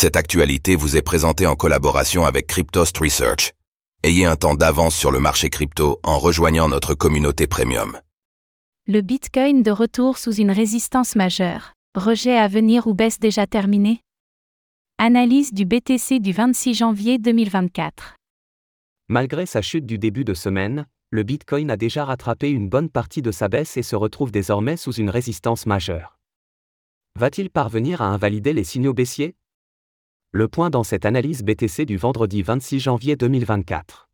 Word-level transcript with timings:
Cette 0.00 0.16
actualité 0.16 0.76
vous 0.76 0.96
est 0.96 1.02
présentée 1.02 1.46
en 1.46 1.56
collaboration 1.56 2.24
avec 2.24 2.46
Cryptost 2.46 2.96
Research. 2.96 3.52
Ayez 4.02 4.24
un 4.24 4.34
temps 4.34 4.54
d'avance 4.54 4.96
sur 4.96 5.10
le 5.10 5.20
marché 5.20 5.50
crypto 5.50 6.00
en 6.02 6.18
rejoignant 6.18 6.70
notre 6.70 6.94
communauté 6.94 7.46
premium. 7.46 8.00
Le 8.86 9.02
Bitcoin 9.02 9.62
de 9.62 9.70
retour 9.70 10.16
sous 10.16 10.32
une 10.32 10.52
résistance 10.52 11.16
majeure. 11.16 11.74
Rejet 11.94 12.38
à 12.38 12.48
venir 12.48 12.86
ou 12.86 12.94
baisse 12.94 13.18
déjà 13.18 13.46
terminée? 13.46 14.00
Analyse 14.96 15.52
du 15.52 15.66
BTC 15.66 16.18
du 16.18 16.32
26 16.32 16.72
janvier 16.72 17.18
2024. 17.18 18.16
Malgré 19.10 19.44
sa 19.44 19.60
chute 19.60 19.84
du 19.84 19.98
début 19.98 20.24
de 20.24 20.32
semaine, 20.32 20.86
le 21.10 21.24
Bitcoin 21.24 21.70
a 21.70 21.76
déjà 21.76 22.06
rattrapé 22.06 22.48
une 22.48 22.70
bonne 22.70 22.88
partie 22.88 23.20
de 23.20 23.32
sa 23.32 23.48
baisse 23.48 23.76
et 23.76 23.82
se 23.82 23.96
retrouve 23.96 24.32
désormais 24.32 24.78
sous 24.78 24.92
une 24.92 25.10
résistance 25.10 25.66
majeure. 25.66 26.16
Va-t-il 27.18 27.50
parvenir 27.50 28.00
à 28.00 28.06
invalider 28.06 28.54
les 28.54 28.64
signaux 28.64 28.94
baissiers? 28.94 29.34
Le 30.32 30.46
point 30.46 30.70
dans 30.70 30.84
cette 30.84 31.06
analyse 31.06 31.42
BTC 31.42 31.86
du 31.86 31.96
vendredi 31.96 32.42
26 32.42 32.78
janvier 32.78 33.16
2024. 33.16 34.08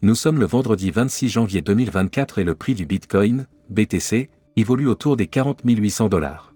Nous 0.00 0.14
sommes 0.14 0.40
le 0.40 0.46
vendredi 0.46 0.90
26 0.90 1.28
janvier 1.28 1.60
2024 1.60 2.38
et 2.38 2.44
le 2.44 2.54
prix 2.54 2.74
du 2.74 2.86
Bitcoin, 2.86 3.46
BTC, 3.68 4.30
évolue 4.56 4.88
autour 4.88 5.18
des 5.18 5.26
40 5.26 5.60
800 5.62 6.08
dollars. 6.08 6.54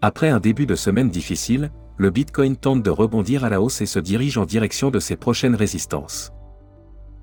Après 0.00 0.28
un 0.28 0.38
début 0.38 0.66
de 0.66 0.76
semaine 0.76 1.10
difficile, 1.10 1.72
le 1.96 2.10
Bitcoin 2.10 2.56
tente 2.56 2.84
de 2.84 2.90
rebondir 2.90 3.42
à 3.42 3.48
la 3.48 3.60
hausse 3.60 3.80
et 3.80 3.86
se 3.86 3.98
dirige 3.98 4.38
en 4.38 4.46
direction 4.46 4.92
de 4.92 5.00
ses 5.00 5.16
prochaines 5.16 5.56
résistances. 5.56 6.30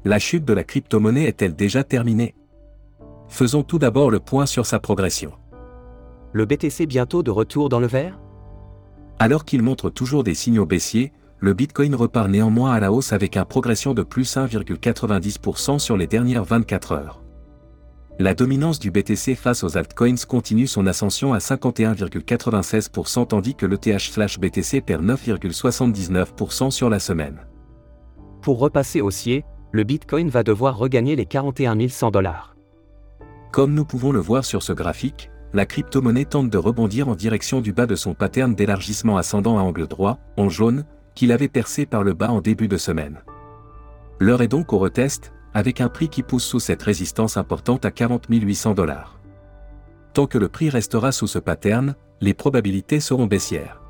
La 0.04 0.20
chute 0.20 0.44
de 0.44 0.52
la 0.52 0.66
crypto-monnaie 0.66 1.24
est-elle 1.24 1.56
déjà 1.56 1.86
terminée? 1.86 2.36
Faisons 3.30 3.64
tout 3.64 3.80
d'abord 3.80 4.12
le 4.12 4.20
point 4.20 4.46
sur 4.46 4.66
sa 4.66 4.80
progression. 4.80 5.32
Le 6.36 6.46
BTC 6.46 6.86
bientôt 6.86 7.24
de 7.24 7.32
retour 7.32 7.70
dans 7.70 7.80
le 7.80 7.88
vert? 7.88 8.20
Alors 9.20 9.46
qu'il 9.46 9.62
montre 9.62 9.90
toujours 9.90 10.26
des 10.26 10.34
signaux 10.34 10.66
baissiers, 10.66 11.14
le 11.40 11.54
Bitcoin 11.54 11.96
repart 11.96 12.28
néanmoins 12.28 12.74
à 12.74 12.82
la 12.82 12.92
hausse 12.92 13.14
avec 13.14 13.38
une 13.38 13.46
progression 13.46 13.94
de 13.94 14.04
plus 14.04 14.36
1,90% 14.36 15.80
sur 15.80 15.96
les 15.96 16.08
dernières 16.08 16.44
24 16.44 16.92
heures. 16.92 17.24
La 18.20 18.34
dominance 18.34 18.80
du 18.80 18.92
BTC 18.92 19.36
face 19.36 19.64
aux 19.64 19.78
altcoins 19.78 20.26
continue 20.28 20.68
son 20.68 20.88
ascension 20.88 21.34
à 21.34 21.38
51,96% 21.38 23.28
tandis 23.28 23.56
que 23.56 23.66
l'ETH/BTC 23.66 24.82
perd 24.82 25.06
9,79% 25.06 26.70
sur 26.70 26.90
la 26.90 27.00
semaine. 27.00 27.46
Pour 28.42 28.60
repasser 28.60 29.00
haussier, 29.00 29.46
le 29.72 29.86
Bitcoin 29.86 30.28
va 30.28 30.44
devoir 30.44 30.78
regagner 30.78 31.16
les 31.16 31.28
41 31.28 31.88
100 31.88 32.12
dollars. 32.12 32.58
Comme 33.54 33.74
nous 33.74 33.86
pouvons 33.86 34.12
le 34.12 34.20
voir 34.20 34.44
sur 34.44 34.64
ce 34.64 34.74
graphique, 34.74 35.32
la 35.56 35.66
crypto-monnaie 35.66 36.26
tente 36.26 36.50
de 36.50 36.58
rebondir 36.58 37.08
en 37.08 37.16
direction 37.16 37.62
du 37.62 37.72
bas 37.72 37.86
de 37.86 37.96
son 37.96 38.14
pattern 38.14 38.54
d'élargissement 38.54 39.16
ascendant 39.16 39.58
à 39.58 39.62
angle 39.62 39.88
droit, 39.88 40.20
en 40.36 40.50
jaune, 40.50 40.84
qu'il 41.16 41.32
avait 41.32 41.48
percé 41.48 41.86
par 41.86 42.04
le 42.04 42.14
bas 42.14 42.30
en 42.30 42.42
début 42.42 42.68
de 42.68 42.76
semaine. 42.76 43.22
L'heure 44.20 44.42
est 44.42 44.50
donc 44.50 44.74
au 44.74 44.80
retest, 44.80 45.32
avec 45.54 45.80
un 45.80 45.88
prix 45.88 46.10
qui 46.10 46.24
pousse 46.24 46.44
sous 46.44 46.60
cette 46.60 46.84
résistance 46.84 47.38
importante 47.38 47.86
à 47.86 47.92
40 47.92 48.26
800 48.30 48.74
dollars. 48.74 49.18
Tant 50.12 50.28
que 50.28 50.38
le 50.38 50.50
prix 50.50 50.70
restera 50.70 51.14
sous 51.14 51.28
ce 51.28 51.40
pattern, 51.40 51.96
les 52.20 52.34
probabilités 52.34 53.00
seront 53.00 53.26
baissières. 53.26 53.82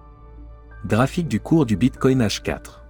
Graphique 0.85 1.27
du 1.27 1.39
cours 1.39 1.65
du 1.65 1.77
Bitcoin 1.77 2.21
H4. 2.21 2.81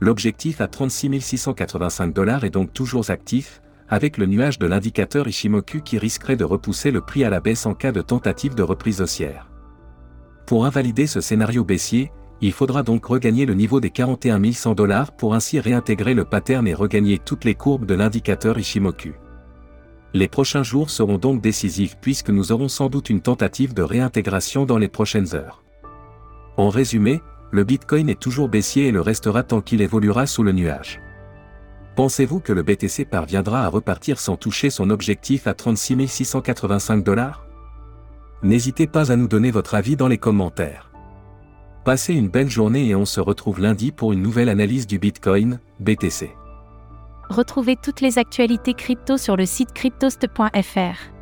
L'objectif 0.00 0.62
à 0.62 0.68
36 0.68 1.20
685 1.20 2.14
dollars 2.14 2.44
est 2.44 2.50
donc 2.50 2.72
toujours 2.72 3.10
actif, 3.10 3.60
avec 3.94 4.18
le 4.18 4.26
nuage 4.26 4.58
de 4.58 4.66
l'indicateur 4.66 5.28
Ishimoku 5.28 5.80
qui 5.80 5.98
risquerait 5.98 6.34
de 6.34 6.42
repousser 6.42 6.90
le 6.90 7.00
prix 7.00 7.22
à 7.22 7.30
la 7.30 7.38
baisse 7.38 7.64
en 7.64 7.74
cas 7.74 7.92
de 7.92 8.02
tentative 8.02 8.56
de 8.56 8.64
reprise 8.64 9.00
haussière. 9.00 9.48
Pour 10.46 10.66
invalider 10.66 11.06
ce 11.06 11.20
scénario 11.20 11.62
baissier, 11.64 12.10
il 12.40 12.52
faudra 12.52 12.82
donc 12.82 13.06
regagner 13.06 13.46
le 13.46 13.54
niveau 13.54 13.78
des 13.78 13.90
41 13.90 14.52
100 14.52 14.74
dollars 14.74 15.12
pour 15.12 15.36
ainsi 15.36 15.60
réintégrer 15.60 16.12
le 16.12 16.24
pattern 16.24 16.66
et 16.66 16.74
regagner 16.74 17.18
toutes 17.18 17.44
les 17.44 17.54
courbes 17.54 17.86
de 17.86 17.94
l'indicateur 17.94 18.58
Ishimoku. 18.58 19.12
Les 20.12 20.26
prochains 20.26 20.64
jours 20.64 20.90
seront 20.90 21.18
donc 21.18 21.40
décisifs 21.40 21.96
puisque 22.00 22.30
nous 22.30 22.50
aurons 22.50 22.68
sans 22.68 22.88
doute 22.88 23.10
une 23.10 23.20
tentative 23.20 23.74
de 23.74 23.82
réintégration 23.82 24.66
dans 24.66 24.78
les 24.78 24.88
prochaines 24.88 25.36
heures. 25.36 25.62
En 26.56 26.68
résumé, 26.68 27.22
le 27.52 27.62
Bitcoin 27.62 28.08
est 28.08 28.20
toujours 28.20 28.48
baissier 28.48 28.88
et 28.88 28.92
le 28.92 29.00
restera 29.00 29.44
tant 29.44 29.60
qu'il 29.60 29.82
évoluera 29.82 30.26
sous 30.26 30.42
le 30.42 30.50
nuage. 30.50 31.00
Pensez-vous 31.96 32.40
que 32.40 32.52
le 32.52 32.64
BTC 32.64 33.04
parviendra 33.04 33.64
à 33.64 33.68
repartir 33.68 34.18
sans 34.18 34.36
toucher 34.36 34.68
son 34.68 34.90
objectif 34.90 35.46
à 35.46 35.54
36 35.54 36.08
685 36.08 37.04
dollars? 37.04 37.46
N'hésitez 38.42 38.88
pas 38.88 39.12
à 39.12 39.16
nous 39.16 39.28
donner 39.28 39.52
votre 39.52 39.76
avis 39.76 39.94
dans 39.94 40.08
les 40.08 40.18
commentaires. 40.18 40.90
Passez 41.84 42.14
une 42.14 42.28
belle 42.28 42.50
journée 42.50 42.88
et 42.88 42.96
on 42.96 43.04
se 43.04 43.20
retrouve 43.20 43.60
lundi 43.60 43.92
pour 43.92 44.12
une 44.12 44.22
nouvelle 44.22 44.48
analyse 44.48 44.88
du 44.88 44.98
Bitcoin, 44.98 45.60
BTC. 45.78 46.30
Retrouvez 47.28 47.76
toutes 47.76 48.00
les 48.00 48.18
actualités 48.18 48.74
crypto 48.74 49.16
sur 49.16 49.36
le 49.36 49.46
site 49.46 49.72
cryptost.fr. 49.72 51.14